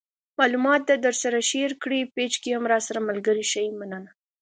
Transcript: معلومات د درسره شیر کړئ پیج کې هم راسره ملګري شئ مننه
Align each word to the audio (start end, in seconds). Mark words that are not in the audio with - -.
معلومات 0.39 0.81
د 0.85 0.91
درسره 1.05 1.39
شیر 1.49 1.71
کړئ 1.81 2.01
پیج 2.15 2.33
کې 2.41 2.49
هم 2.55 2.63
راسره 2.73 2.99
ملګري 3.09 3.45
شئ 3.51 3.67
مننه 3.79 4.11